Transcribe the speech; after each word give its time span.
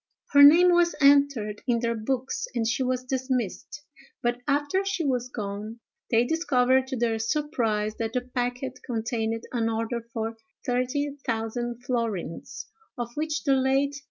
Her 0.31 0.41
name 0.41 0.71
was 0.71 0.95
entered 0.99 1.61
in 1.67 1.77
their 1.79 1.93
books 1.93 2.47
and 2.55 2.65
she 2.67 2.81
was 2.81 3.03
dismissed; 3.03 3.83
but, 4.23 4.39
after 4.47 4.83
she 4.83 5.05
was 5.05 5.29
gone, 5.29 5.79
they 6.09 6.25
discovered 6.25 6.87
to 6.87 6.95
their 6.97 7.19
surprise 7.19 7.93
that 7.97 8.13
the 8.13 8.21
packet 8.21 8.79
contained 8.83 9.43
an 9.51 9.69
order 9.69 10.01
for 10.11 10.37
thirty 10.65 11.17
thousand 11.23 11.83
florins, 11.85 12.65
of 12.97 13.11
which 13.13 13.43
the 13.43 13.53
late 13.53 13.89
Mr. 13.89 13.93
St. 13.93 13.95